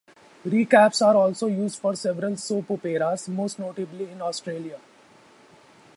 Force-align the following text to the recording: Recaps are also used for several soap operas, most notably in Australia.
Recaps 0.43 1.05
are 1.05 1.15
also 1.15 1.45
used 1.45 1.77
for 1.77 1.95
several 1.95 2.35
soap 2.35 2.71
operas, 2.71 3.29
most 3.29 3.59
notably 3.59 4.09
in 4.09 4.19
Australia. 4.19 4.79